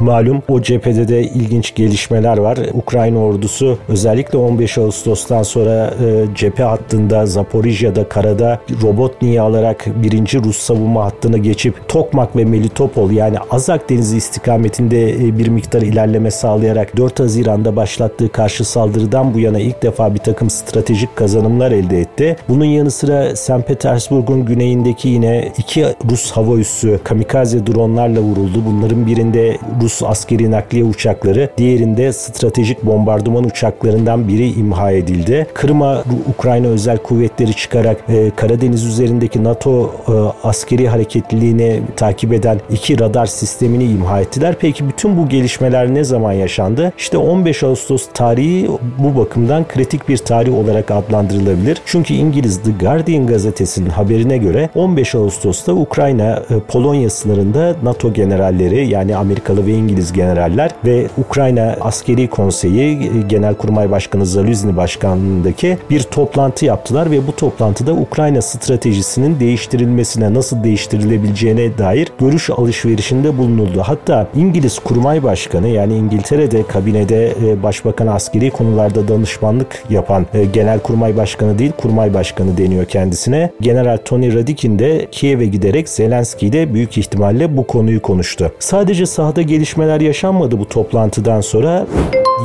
Malum 0.00 0.42
o 0.48 0.62
cephede 0.62 1.08
de 1.08 1.22
ilginç 1.22 1.74
gelişmeler 1.74 2.38
var. 2.38 2.58
Ukrayna 2.72 3.18
ordusu 3.18 3.78
özellikle 3.88 4.38
15 4.38 4.78
Ağustos'tan 4.78 5.42
sonra 5.42 5.94
e, 6.04 6.24
cephe 6.34 6.62
hattında 6.62 7.26
Zaporijya'da 7.26 8.08
karada 8.08 8.60
Robotni'yi 8.82 9.40
alarak 9.40 9.86
birinci 10.02 10.44
Rus 10.44 10.56
savunma 10.56 11.04
hattına 11.04 11.36
geçip 11.38 11.88
Tokmak 11.88 12.36
ve 12.36 12.44
Melitopol 12.44 13.10
yani 13.10 13.36
Azak 13.50 13.90
Denizi 13.90 14.16
istikametinde 14.16 15.10
e, 15.10 15.38
bir 15.38 15.48
miktar 15.48 15.82
ilerleme 15.82 16.30
sağlayarak 16.30 16.96
4 16.96 17.20
Haziran'da 17.20 17.76
başlattığı 17.76 18.32
karşı 18.32 18.64
saldırıdan 18.64 19.34
bu 19.34 19.38
yana 19.38 19.58
ilk 19.58 19.82
defa 19.82 20.14
bir 20.14 20.18
takım 20.18 20.50
stratejik 20.50 21.16
kazanımlar 21.16 21.72
elde 21.72 22.00
etti. 22.00 22.36
Bunun 22.48 22.64
yanı 22.64 22.90
sıra 22.90 23.36
St. 23.36 23.66
Petersburg'un 23.66 24.44
güneyindeki 24.44 25.08
yine 25.08 25.52
iki 25.58 25.84
Rus 26.10 26.30
hava 26.30 26.56
üssü 26.56 27.00
kamikaze 27.04 27.66
dronlarla 27.66 28.20
vuruldu. 28.20 28.62
Bunların 28.66 29.06
birinde 29.06 29.58
Rus 29.82 29.87
askeri 30.02 30.50
nakliye 30.50 30.84
uçakları, 30.84 31.50
diğerinde 31.58 32.12
stratejik 32.12 32.86
bombardıman 32.86 33.44
uçaklarından 33.44 34.28
biri 34.28 34.52
imha 34.52 34.90
edildi. 34.90 35.46
Kırım'a 35.54 36.04
Ukrayna 36.28 36.66
özel 36.66 36.98
kuvvetleri 36.98 37.54
çıkarak 37.54 37.96
e, 38.08 38.30
Karadeniz 38.36 38.84
üzerindeki 38.84 39.44
NATO 39.44 39.94
e, 40.08 40.12
askeri 40.46 40.88
hareketliliğini 40.88 41.80
takip 41.96 42.32
eden 42.32 42.60
iki 42.70 43.00
radar 43.00 43.26
sistemini 43.26 43.84
imha 43.84 44.20
ettiler. 44.20 44.54
Peki 44.60 44.88
bütün 44.88 45.16
bu 45.18 45.28
gelişmeler 45.28 45.94
ne 45.94 46.04
zaman 46.04 46.32
yaşandı? 46.32 46.92
İşte 46.98 47.18
15 47.18 47.62
Ağustos 47.62 48.08
tarihi 48.14 48.68
bu 48.98 49.20
bakımdan 49.20 49.68
kritik 49.68 50.08
bir 50.08 50.16
tarih 50.16 50.58
olarak 50.58 50.90
adlandırılabilir. 50.90 51.78
Çünkü 51.86 52.14
İngiliz 52.14 52.62
The 52.62 52.70
Guardian 52.70 53.26
gazetesinin 53.26 53.90
haberine 53.90 54.38
göre 54.38 54.68
15 54.74 55.14
Ağustos'ta 55.14 55.72
Ukrayna 55.72 56.42
e, 56.50 56.60
Polonya 56.68 57.10
sınırında 57.10 57.76
NATO 57.82 58.12
generalleri 58.12 58.88
yani 58.88 59.16
Amerikalı 59.16 59.66
ve 59.66 59.72
İngiliz 59.78 60.12
generaller 60.12 60.70
ve 60.84 61.06
Ukrayna 61.18 61.76
Askeri 61.80 62.28
Konseyi 62.28 63.02
e, 63.02 63.20
Genelkurmay 63.28 63.90
Başkanı 63.90 64.26
Zaluzny 64.26 64.76
başkanlığındaki 64.76 65.78
bir 65.90 66.02
toplantı 66.02 66.64
yaptılar 66.64 67.10
ve 67.10 67.26
bu 67.26 67.36
toplantıda 67.36 67.92
Ukrayna 67.92 68.42
stratejisinin 68.42 69.40
değiştirilmesine 69.40 70.34
nasıl 70.34 70.64
değiştirilebileceğine 70.64 71.78
dair 71.78 72.08
görüş 72.20 72.50
alışverişinde 72.50 73.38
bulunuldu. 73.38 73.82
Hatta 73.84 74.26
İngiliz 74.36 74.78
Kurmay 74.78 75.22
Başkanı 75.22 75.68
yani 75.68 75.96
İngiltere'de 75.96 76.62
kabinede 76.62 77.32
e, 77.44 77.62
başbakan 77.62 78.06
askeri 78.06 78.50
konularda 78.50 79.08
danışmanlık 79.08 79.84
yapan 79.90 80.26
Genelkurmay 80.52 81.16
Başkanı 81.16 81.58
değil 81.58 81.72
Kurmay 81.72 82.14
Başkanı 82.14 82.58
deniyor 82.58 82.84
kendisine. 82.84 83.50
General 83.60 83.98
Tony 84.04 84.34
Radikin 84.34 84.78
de 84.78 85.08
Kiev'e 85.12 85.46
giderek 85.46 85.88
Zelenski 85.88 86.46
ile 86.46 86.74
büyük 86.74 86.98
ihtimalle 86.98 87.56
bu 87.56 87.66
konuyu 87.66 88.02
konuştu. 88.02 88.52
Sadece 88.58 89.06
sahada 89.06 89.42
gelişmeler 89.68 90.00
yaşanmadı 90.00 90.58
bu 90.58 90.68
toplantıdan 90.68 91.40
sonra 91.40 91.86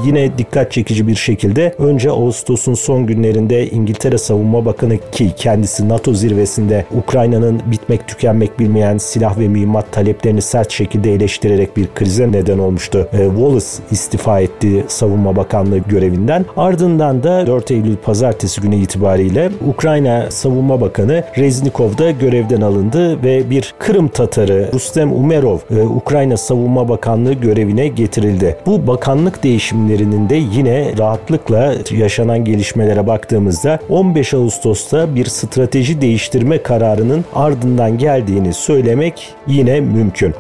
yine 0.06 0.38
dikkat 0.38 0.72
çekici 0.72 1.08
bir 1.08 1.16
şekilde 1.16 1.76
önce 1.78 2.12
Ağustos'un 2.12 2.74
son 2.74 3.06
günlerinde 3.06 3.70
İngiltere 3.70 4.18
Savunma 4.18 4.66
Bakanı 4.66 4.98
ki 5.12 5.32
kendisi 5.38 5.90
NATO 5.90 6.14
zirvesinde 6.14 6.86
Ukrayna'nın 6.98 7.62
bitmek 7.72 8.08
tükenmek 8.08 8.60
bilmeyen 8.60 8.98
silah 8.98 9.40
ve 9.40 9.48
mühimmat 9.48 9.92
taleplerini 9.92 10.42
sert 10.42 10.72
şekilde 10.72 11.14
eleştirerek 11.14 11.78
bir 11.78 11.88
krize 11.96 12.32
neden 12.32 12.60
olmuştu. 12.60 13.08
E, 13.14 13.18
Wallace 13.28 13.68
istifa 13.92 14.40
etti 14.40 14.86
Savunma 14.88 15.36
Bakanlığı 15.36 15.78
görevinden. 15.78 16.46
Ardından 16.58 17.24
da 17.24 17.48
4 17.48 17.72
Eylül 17.72 17.96
pazartesi 17.96 18.62
günü 18.62 18.76
itibariyle 18.76 19.50
Ukrayna 19.68 20.32
Savunma 20.32 20.82
Bakanı 20.82 21.24
Reznikov 21.38 21.98
da 21.98 22.12
görevden 22.12 22.62
alındı 22.62 23.24
ve 23.24 23.50
bir 23.50 23.74
Kırım 23.80 24.08
Tatarı 24.08 24.70
Rustem 24.74 25.14
Umerov 25.14 25.58
e, 25.72 25.82
Ukrayna 25.82 26.38
Savunma 26.38 26.90
Bakanlığı 26.90 27.13
görevine 27.22 27.88
getirildi. 27.88 28.58
Bu 28.66 28.88
bakanlık 28.88 29.44
değişimlerinin 29.44 30.30
de 30.30 30.36
yine 30.36 30.98
rahatlıkla 30.98 31.74
yaşanan 31.92 32.46
gelişmelere 32.46 33.08
baktığımızda 33.08 33.80
15 33.90 34.34
Ağustos'ta 34.34 35.16
bir 35.16 35.26
strateji 35.26 36.02
değiştirme 36.02 36.64
kararının 36.64 37.26
ardından 37.36 37.98
geldiğini 37.98 38.54
söylemek 38.54 39.34
yine 39.48 39.82
mümkün. 39.82 40.36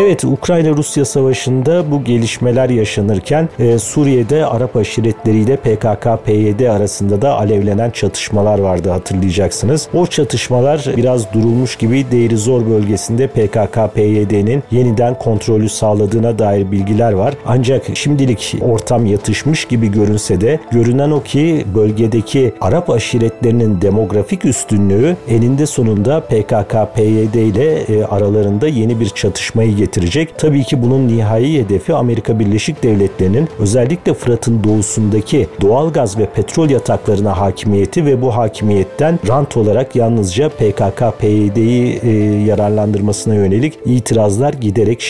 Evet 0.00 0.24
Ukrayna-Rusya 0.24 1.04
savaşında 1.04 1.90
bu 1.90 2.04
gelişmeler 2.04 2.70
yaşanırken 2.70 3.48
e, 3.58 3.78
Suriye'de 3.78 4.46
Arap 4.46 4.76
aşiretleriyle 4.76 5.56
PKK-PYD 5.56 6.70
arasında 6.70 7.22
da 7.22 7.38
alevlenen 7.38 7.90
çatışmalar 7.90 8.58
vardı 8.58 8.90
hatırlayacaksınız. 8.90 9.88
O 9.94 10.06
çatışmalar 10.06 10.84
biraz 10.96 11.32
durulmuş 11.32 11.76
gibi 11.76 12.10
Deir 12.10 12.36
Zor 12.36 12.66
bölgesinde 12.70 13.26
PKK-PYD'nin 13.26 14.62
yeniden 14.70 15.18
kontrolü 15.18 15.68
sağladığına 15.98 16.38
dair 16.38 16.70
bilgiler 16.70 17.12
var. 17.12 17.34
Ancak 17.46 17.84
şimdilik 17.94 18.56
ortam 18.60 19.06
yatışmış 19.06 19.64
gibi 19.64 19.92
görünse 19.92 20.40
de 20.40 20.60
görünen 20.70 21.10
o 21.10 21.22
ki 21.22 21.64
bölgedeki 21.74 22.52
Arap 22.60 22.90
aşiretlerinin 22.90 23.80
demografik 23.80 24.44
üstünlüğü 24.44 25.16
eninde 25.28 25.66
sonunda 25.66 26.18
PKK-PYD 26.18 27.38
ile 27.38 27.74
e, 27.74 28.04
aralarında 28.04 28.68
yeni 28.68 29.00
bir 29.00 29.08
çatışmayı 29.08 29.76
getirecek. 29.76 30.38
Tabii 30.38 30.64
ki 30.64 30.82
bunun 30.82 31.08
nihai 31.08 31.58
hedefi 31.58 31.94
Amerika 31.94 32.38
Birleşik 32.38 32.82
Devletleri'nin 32.82 33.48
özellikle 33.58 34.14
Fırat'ın 34.14 34.64
doğusundaki 34.64 35.46
doğal 35.60 35.92
gaz 35.92 36.18
ve 36.18 36.26
petrol 36.26 36.70
yataklarına 36.70 37.40
hakimiyeti 37.40 38.06
ve 38.06 38.22
bu 38.22 38.36
hakimiyetten 38.36 39.18
rant 39.28 39.56
olarak 39.56 39.96
yalnızca 39.96 40.48
PKK-PYD'yi 40.48 42.00
e, 42.02 42.10
yararlandırmasına 42.46 43.34
yönelik 43.34 43.74
itirazlar 43.84 44.52
giderek 44.52 45.02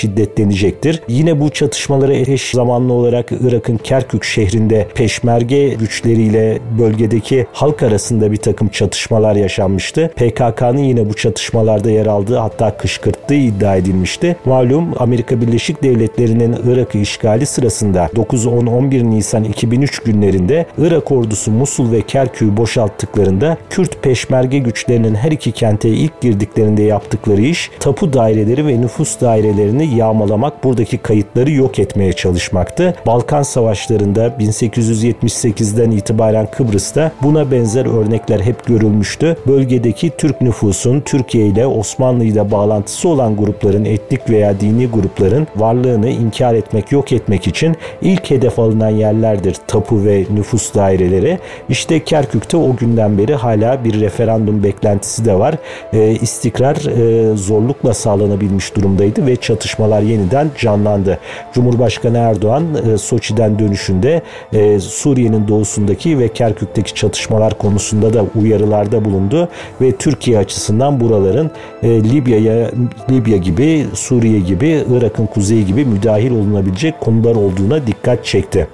şiddetlenecektir. 0.78 1.02
Yine 1.08 1.40
bu 1.40 1.50
çatışmalara 1.50 2.12
eş 2.12 2.50
zamanlı 2.50 2.92
olarak 2.92 3.32
Irak'ın 3.40 3.76
Kerkük 3.76 4.25
şehrinde 4.25 4.88
peşmerge 4.94 5.68
güçleriyle 5.68 6.58
bölgedeki 6.78 7.47
halk 7.52 7.82
arasında 7.82 8.32
bir 8.32 8.37
takım 8.37 8.68
çatışmalar 8.68 9.37
yaşanmıştı. 9.37 10.11
PKK'nın 10.16 10.82
yine 10.82 11.08
bu 11.08 11.14
çatışmalarda 11.14 11.90
yer 11.90 12.06
aldığı 12.06 12.37
hatta 12.37 12.76
kışkırttığı 12.76 13.35
iddia 13.35 13.76
edilmişti. 13.76 14.37
Malum 14.44 14.94
Amerika 14.99 15.40
Birleşik 15.40 15.82
Devletleri'nin 15.82 16.56
Irak'ı 16.66 16.99
işgali 16.99 17.47
sırasında 17.47 18.11
9-10-11 18.14 19.11
Nisan 19.11 19.44
2003 19.44 19.99
günlerinde 19.99 20.66
Irak 20.78 21.12
ordusu 21.12 21.50
Musul 21.50 21.92
ve 21.92 22.02
Kerkük'ü 22.02 22.56
boşalttıklarında 22.56 23.56
Kürt 23.70 24.02
peşmerge 24.02 24.58
güçlerinin 24.58 25.14
her 25.14 25.32
iki 25.32 25.52
kente 25.52 25.88
ilk 25.88 26.20
girdiklerinde 26.20 26.82
yaptıkları 26.82 27.40
iş 27.40 27.70
tapu 27.80 28.12
daireleri 28.12 28.66
ve 28.66 28.80
nüfus 28.80 29.20
dairelerini 29.20 29.97
yağmalamak, 29.97 30.64
buradaki 30.68 30.98
kayıtları 30.98 31.50
yok 31.50 31.78
etmeye 31.78 32.12
çalışmaktı. 32.12 32.94
Balkan 33.06 33.42
savaşlarında 33.42 34.26
1878'den 34.26 35.90
itibaren 35.90 36.50
Kıbrıs'ta 36.50 37.12
buna 37.22 37.50
benzer 37.50 37.87
örnekler 37.87 38.40
hep 38.40 38.66
görülmüştü. 38.66 39.37
Bölgedeki 39.46 40.10
Türk 40.18 40.40
nüfusun 40.40 41.00
Türkiye 41.00 41.46
ile 41.46 41.66
Osmanlı 41.66 42.25
ile 42.25 42.50
bağlantısı 42.50 43.08
olan 43.08 43.37
grupların 43.37 43.84
etnik 43.84 44.30
veya 44.30 44.60
dini 44.60 44.87
grupların 44.87 45.46
varlığını 45.56 46.08
inkar 46.08 46.54
etmek, 46.54 46.92
yok 46.92 47.12
etmek 47.12 47.46
için 47.46 47.76
ilk 48.02 48.30
hedef 48.30 48.58
alınan 48.58 48.90
yerlerdir 48.90 49.56
tapu 49.66 50.04
ve 50.04 50.25
nüfus 50.34 50.75
daireleri. 50.75 51.38
İşte 51.68 52.04
Kerkük'te 52.04 52.56
o 52.56 52.76
günden 52.76 53.18
beri 53.18 53.34
hala 53.34 53.84
bir 53.84 54.00
referandum 54.00 54.62
beklentisi 54.62 55.25
de 55.25 55.38
var. 55.38 55.54
E, 55.92 56.10
istikrar 56.10 56.76
e, 56.76 57.37
zorlukla 57.37 57.94
sağlanabilmiş 57.94 58.76
durumdaydı 58.76 59.26
ve 59.26 59.37
çatışmalar 59.37 60.02
yeniden 60.02 60.50
canlandı. 60.58 61.18
Cumhurbaşkanı 61.52 62.18
Erdoğan 62.18 62.64
e, 62.94 62.98
Soçi'den 62.98 63.58
dönüşünde 63.58 64.22
e, 64.52 64.80
Suriye'nin 64.80 65.48
doğusundaki 65.48 66.18
ve 66.18 66.28
Kerkük'teki 66.28 66.94
çatışmalar 66.94 67.58
konusunda 67.58 68.12
da 68.12 68.24
uyarılarda 68.40 69.04
bulundu 69.04 69.48
ve 69.80 69.92
Türkiye 69.92 70.38
açısından 70.38 71.00
buraların 71.00 71.50
e, 71.82 71.88
Libya'ya 71.88 72.70
Libya 73.10 73.36
gibi, 73.36 73.86
Suriye 73.94 74.40
gibi, 74.40 74.84
Irak'ın 74.90 75.26
kuzeyi 75.26 75.66
gibi 75.66 75.84
müdahil 75.84 76.30
olunabilecek 76.30 77.00
konular 77.00 77.34
olduğuna 77.34 77.86
dikkat 77.86 78.24
çekti. 78.24 78.68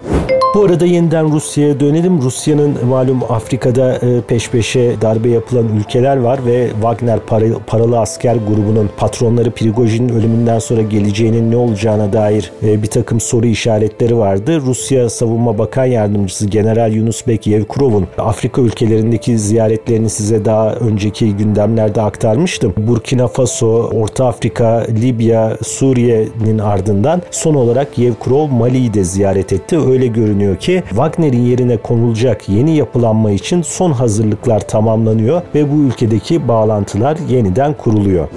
Bu 0.54 0.64
arada 0.64 0.86
yeniden 0.86 1.32
Rusya'ya 1.32 1.80
dönelim. 1.80 2.22
Rusya'nın 2.22 2.86
malum 2.88 3.20
Afrika'da 3.28 3.98
peş 4.28 4.50
peşe 4.50 4.94
darbe 5.02 5.28
yapılan 5.28 5.68
ülkeler 5.78 6.16
var 6.16 6.46
ve 6.46 6.68
Wagner 6.72 7.18
paralı 7.66 7.98
asker 7.98 8.36
grubunun 8.36 8.90
patronları 8.96 9.50
Prigojin'in 9.50 10.08
ölümünden 10.08 10.58
sonra 10.58 10.82
geleceğinin 10.82 11.50
ne 11.50 11.56
olacağına 11.74 12.12
dair 12.12 12.52
e, 12.62 12.82
bir 12.82 12.86
takım 12.86 13.20
soru 13.20 13.46
işaretleri 13.46 14.18
vardı. 14.18 14.60
Rusya 14.60 15.10
Savunma 15.10 15.58
Bakan 15.58 15.84
Yardımcısı 15.84 16.46
General 16.46 16.92
Yunusbek 16.92 17.46
Yevkurov'un 17.46 18.06
Afrika 18.18 18.62
ülkelerindeki 18.62 19.38
ziyaretlerini 19.38 20.10
size 20.10 20.44
daha 20.44 20.74
önceki 20.74 21.36
gündemlerde 21.36 22.02
aktarmıştım. 22.02 22.74
Burkina 22.76 23.26
Faso, 23.26 23.90
Orta 23.94 24.26
Afrika, 24.26 24.86
Libya, 25.02 25.56
Suriye'nin 25.62 26.58
ardından 26.58 27.22
son 27.30 27.54
olarak 27.54 27.98
Yevkurov 27.98 28.48
Mali'yi 28.48 28.94
de 28.94 29.04
ziyaret 29.04 29.52
etti. 29.52 29.78
Öyle 29.78 30.06
görünüyor 30.06 30.56
ki 30.56 30.82
Wagner'in 30.88 31.42
yerine 31.42 31.76
konulacak 31.76 32.48
yeni 32.48 32.76
yapılanma 32.76 33.30
için 33.30 33.62
son 33.62 33.92
hazırlıklar 33.92 34.60
tamamlanıyor 34.60 35.42
ve 35.54 35.72
bu 35.72 35.76
ülkedeki 35.76 36.48
bağlantılar 36.48 37.16
yeniden 37.28 37.74
kuruluyor. 37.74 38.28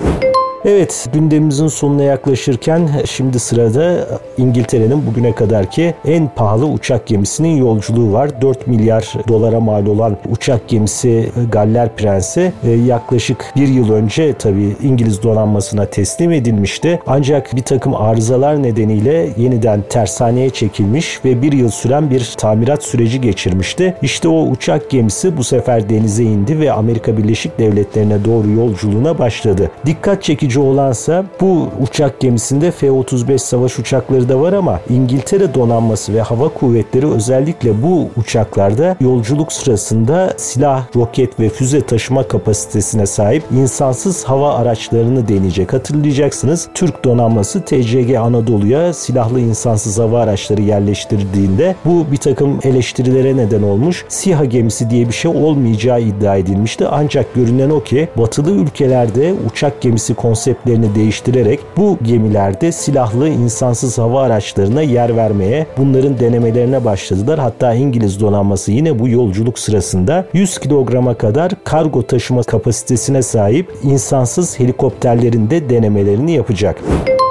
Evet 0.65 1.09
gündemimizin 1.13 1.67
sonuna 1.67 2.03
yaklaşırken 2.03 2.89
şimdi 3.05 3.39
sırada 3.39 4.07
İngiltere'nin 4.37 5.05
bugüne 5.07 5.35
kadarki 5.35 5.93
en 6.05 6.29
pahalı 6.35 6.65
uçak 6.65 7.07
gemisinin 7.07 7.57
yolculuğu 7.57 8.13
var. 8.13 8.41
4 8.41 8.67
milyar 8.67 9.13
dolara 9.27 9.59
mal 9.59 9.85
olan 9.85 10.17
uçak 10.29 10.67
gemisi 10.67 11.29
Galler 11.51 11.95
Prensi 11.95 12.53
e, 12.63 12.71
yaklaşık 12.71 13.53
bir 13.55 13.67
yıl 13.67 13.91
önce 13.91 14.33
tabii 14.33 14.75
İngiliz 14.83 15.23
donanmasına 15.23 15.85
teslim 15.85 16.31
edilmişti. 16.31 16.99
Ancak 17.07 17.55
bir 17.55 17.63
takım 17.63 17.95
arızalar 17.95 18.63
nedeniyle 18.63 19.29
yeniden 19.37 19.83
tersaneye 19.89 20.49
çekilmiş 20.49 21.25
ve 21.25 21.41
bir 21.41 21.51
yıl 21.51 21.69
süren 21.69 22.09
bir 22.09 22.33
tamirat 22.37 22.83
süreci 22.83 23.21
geçirmişti. 23.21 23.95
İşte 24.01 24.27
o 24.27 24.41
uçak 24.41 24.89
gemisi 24.89 25.37
bu 25.37 25.43
sefer 25.43 25.89
denize 25.89 26.23
indi 26.23 26.59
ve 26.59 26.71
Amerika 26.71 27.17
Birleşik 27.17 27.59
Devletleri'ne 27.59 28.25
doğru 28.25 28.49
yolculuğuna 28.49 29.19
başladı. 29.19 29.71
Dikkat 29.85 30.23
çekici 30.23 30.46
çekici 30.47 30.59
olansa 30.59 31.25
bu 31.41 31.67
uçak 31.81 32.19
gemisinde 32.19 32.71
F-35 32.71 33.37
savaş 33.37 33.79
uçakları 33.79 34.29
da 34.29 34.41
var 34.41 34.53
ama 34.53 34.79
İngiltere 34.89 35.53
donanması 35.53 36.13
ve 36.13 36.21
hava 36.21 36.49
kuvvetleri 36.49 37.07
özellikle 37.07 37.83
bu 37.83 38.09
uçaklarda 38.17 38.95
yolculuk 39.01 39.53
sırasında 39.53 40.33
silah, 40.37 40.83
roket 40.95 41.39
ve 41.39 41.49
füze 41.49 41.81
taşıma 41.81 42.23
kapasitesine 42.23 43.05
sahip 43.05 43.43
insansız 43.57 44.23
hava 44.23 44.53
araçlarını 44.53 45.27
deneyecek. 45.27 45.73
Hatırlayacaksınız 45.73 46.69
Türk 46.73 47.05
donanması 47.05 47.61
TCG 47.61 48.15
Anadolu'ya 48.15 48.93
silahlı 48.93 49.39
insansız 49.39 49.99
hava 49.99 50.19
araçları 50.19 50.61
yerleştirdiğinde 50.61 51.75
bu 51.85 52.05
bir 52.11 52.17
takım 52.17 52.59
eleştirilere 52.63 53.37
neden 53.37 53.63
olmuş. 53.63 54.05
SİHA 54.07 54.45
gemisi 54.45 54.89
diye 54.89 55.07
bir 55.07 55.13
şey 55.13 55.31
olmayacağı 55.31 56.01
iddia 56.01 56.35
edilmişti. 56.35 56.87
Ancak 56.91 57.35
görünen 57.35 57.69
o 57.69 57.83
ki 57.83 58.09
batılı 58.17 58.51
ülkelerde 58.51 59.33
uçak 59.51 59.81
gemisi 59.81 60.13
konsepti 60.13 60.36
konseptlerini 60.37 60.95
değiştirerek 60.95 61.59
bu 61.77 61.97
gemilerde 62.03 62.71
silahlı 62.71 63.29
insansız 63.29 63.97
hava 63.97 64.21
araçlarına 64.21 64.81
yer 64.81 65.17
vermeye, 65.17 65.67
bunların 65.77 66.19
denemelerine 66.19 66.85
başladılar. 66.85 67.39
Hatta 67.39 67.73
İngiliz 67.73 68.19
donanması 68.19 68.71
yine 68.71 68.99
bu 68.99 69.09
yolculuk 69.09 69.59
sırasında 69.59 70.25
100 70.33 70.57
kilograma 70.59 71.13
kadar 71.13 71.51
kargo 71.63 72.03
taşıma 72.03 72.43
kapasitesine 72.43 73.21
sahip 73.21 73.73
insansız 73.83 74.59
helikopterlerin 74.59 75.49
de 75.49 75.69
denemelerini 75.69 76.31
yapacak. 76.31 76.77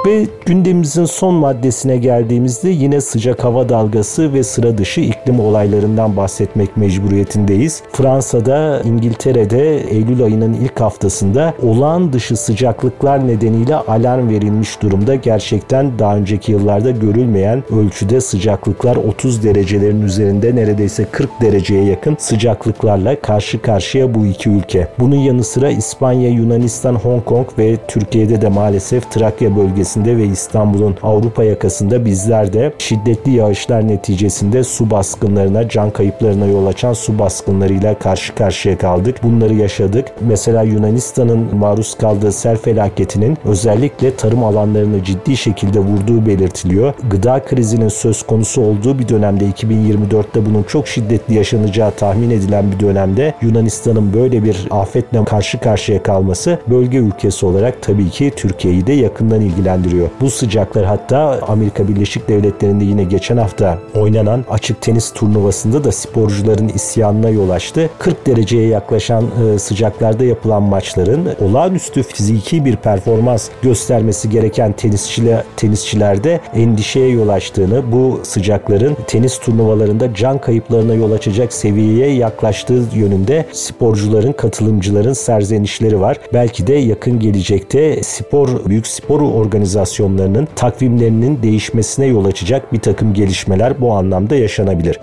Ve 0.07 0.27
gündemimizin 0.45 1.05
son 1.05 1.33
maddesine 1.33 1.97
geldiğimizde 1.97 2.69
yine 2.69 3.01
sıcak 3.01 3.43
hava 3.43 3.69
dalgası 3.69 4.33
ve 4.33 4.43
sıra 4.43 4.77
dışı 4.77 5.01
iklim 5.01 5.39
olaylarından 5.39 6.17
bahsetmek 6.17 6.77
mecburiyetindeyiz. 6.77 7.83
Fransa'da, 7.91 8.81
İngiltere'de 8.83 9.77
Eylül 9.77 10.23
ayının 10.23 10.53
ilk 10.53 10.81
haftasında 10.81 11.53
olağan 11.63 12.13
dışı 12.13 12.37
sıcaklıklar 12.97 13.27
nedeniyle 13.27 13.75
alarm 13.75 14.29
verilmiş 14.29 14.81
durumda. 14.81 15.15
Gerçekten 15.15 15.99
daha 15.99 16.17
önceki 16.17 16.51
yıllarda 16.51 16.91
görülmeyen 16.91 17.63
ölçüde 17.71 18.21
sıcaklıklar 18.21 18.95
30 18.95 19.43
derecelerin 19.43 20.01
üzerinde 20.01 20.55
neredeyse 20.55 21.05
40 21.11 21.41
dereceye 21.41 21.83
yakın 21.83 22.15
sıcaklıklarla 22.19 23.21
karşı 23.21 23.61
karşıya 23.61 24.15
bu 24.15 24.25
iki 24.25 24.49
ülke. 24.49 24.87
Bunun 24.99 25.15
yanı 25.15 25.43
sıra 25.43 25.69
İspanya, 25.69 26.29
Yunanistan, 26.29 26.95
Hong 26.95 27.25
Kong 27.25 27.47
ve 27.57 27.77
Türkiye'de 27.87 28.41
de 28.41 28.49
maalesef 28.49 29.11
Trakya 29.11 29.55
bölgesi 29.55 29.67
bölgesinde 29.67 30.17
ve 30.17 30.25
İstanbul'un 30.25 30.95
Avrupa 31.03 31.43
yakasında 31.43 32.05
bizler 32.05 32.53
de 32.53 32.73
şiddetli 32.77 33.31
yağışlar 33.31 33.87
neticesinde 33.87 34.63
su 34.63 34.91
baskınlarına, 34.91 35.69
can 35.69 35.91
kayıplarına 35.91 36.45
yol 36.45 36.65
açan 36.65 36.93
su 36.93 37.19
baskınlarıyla 37.19 37.99
karşı 37.99 38.35
karşıya 38.35 38.77
kaldık. 38.77 39.23
Bunları 39.23 39.53
yaşadık. 39.53 40.07
Mesela 40.21 40.61
Yunanistan'ın 40.61 41.55
maruz 41.55 41.97
kaldığı 41.97 42.31
sel 42.31 42.57
felaketinin 42.87 43.37
özellikle 43.45 44.15
tarım 44.15 44.43
alanlarını 44.43 45.03
ciddi 45.03 45.37
şekilde 45.37 45.79
vurduğu 45.79 46.25
belirtiliyor. 46.25 46.93
Gıda 47.09 47.45
krizinin 47.45 47.87
söz 47.87 48.23
konusu 48.23 48.61
olduğu 48.61 48.99
bir 48.99 49.09
dönemde 49.09 49.45
2024'te 49.45 50.45
bunun 50.45 50.63
çok 50.63 50.87
şiddetli 50.87 51.35
yaşanacağı 51.35 51.91
tahmin 51.91 52.29
edilen 52.29 52.71
bir 52.71 52.79
dönemde 52.79 53.33
Yunanistan'ın 53.41 54.13
böyle 54.13 54.43
bir 54.43 54.67
afetle 54.71 55.25
karşı 55.25 55.59
karşıya 55.59 56.03
kalması 56.03 56.59
bölge 56.67 56.97
ülkesi 56.97 57.45
olarak 57.45 57.81
tabii 57.81 58.09
ki 58.09 58.31
Türkiye'yi 58.35 58.87
de 58.87 58.93
yakından 58.93 59.41
ilgilendiriyor. 59.41 60.09
Bu 60.21 60.29
sıcaklar 60.29 60.85
hatta 60.85 61.39
Amerika 61.47 61.87
Birleşik 61.87 62.29
Devletleri'nde 62.29 62.83
yine 62.83 63.03
geçen 63.03 63.37
hafta 63.37 63.77
oynanan 63.95 64.45
açık 64.49 64.81
tenis 64.81 65.13
turnuvasında 65.13 65.83
da 65.83 65.91
sporcuların 65.91 66.67
isyanına 66.67 67.29
yol 67.29 67.49
açtı. 67.49 67.89
40 67.99 68.27
dereceye 68.27 68.67
yaklaşan 68.67 69.23
e, 69.23 69.59
sıcaklarda 69.59 70.23
yapılan 70.23 70.63
maçların 70.63 71.27
olağanüstü 71.41 72.03
fiziki 72.03 72.65
bir 72.65 72.76
performans 72.83 73.49
göstermesi 73.61 74.29
gereken 74.29 74.71
tenisçiler, 74.71 75.43
tenisçilerde 75.57 76.39
endişeye 76.53 77.09
yol 77.09 77.29
açtığını, 77.29 77.91
bu 77.91 78.19
sıcakların 78.23 78.97
tenis 79.07 79.39
turnuvalarında 79.39 80.13
can 80.13 80.41
kayıplarına 80.41 80.93
yol 80.93 81.11
açacak 81.11 81.53
seviyeye 81.53 82.11
yaklaştığı 82.13 82.83
yönünde 82.93 83.45
sporcuların, 83.51 84.33
katılımcıların 84.33 85.13
serzenişleri 85.13 85.99
var. 85.99 86.17
Belki 86.33 86.67
de 86.67 86.73
yakın 86.73 87.19
gelecekte 87.19 88.03
spor, 88.03 88.65
büyük 88.65 88.87
spor 88.87 89.21
organizasyonları 89.21 89.57
organizasyonlarının 89.57 90.47
takvimlerinin 90.55 91.43
değişmesine 91.43 92.05
yol 92.05 92.25
açacak 92.25 92.73
bir 92.73 92.79
takım 92.79 93.13
gelişmeler 93.13 93.81
bu 93.81 93.93
anlamda 93.93 94.35
yaşanabilir. 94.35 94.99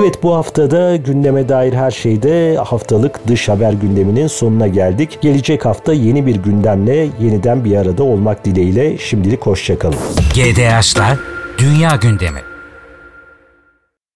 Evet 0.00 0.22
bu 0.22 0.34
haftada 0.34 0.96
gündeme 0.96 1.48
dair 1.48 1.72
her 1.72 1.90
şeyde 1.90 2.56
haftalık 2.56 3.28
dış 3.28 3.48
haber 3.48 3.72
gündeminin 3.72 4.26
sonuna 4.26 4.68
geldik. 4.68 5.18
Gelecek 5.20 5.64
hafta 5.64 5.92
yeni 5.92 6.26
bir 6.26 6.36
gündemle 6.36 7.08
yeniden 7.20 7.64
bir 7.64 7.76
arada 7.76 8.02
olmak 8.02 8.44
dileğiyle 8.44 8.98
şimdilik 8.98 9.46
hoşçakalın. 9.46 9.98
GDH'lar 10.34 11.18
Dünya 11.58 11.96
Gündemi 11.96 12.53